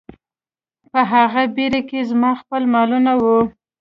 [0.91, 3.39] په هغه بیړۍ کې زما خپل مالونه وو.